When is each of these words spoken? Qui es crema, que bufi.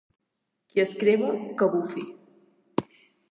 Qui 0.71 0.81
es 0.83 0.95
crema, 1.03 1.29
que 1.61 1.69
bufi. 1.75 2.05